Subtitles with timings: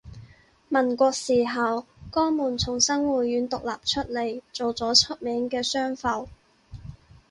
[0.67, 6.27] 民國時候江門從新會縣獨立出嚟做咗出名嘅商埠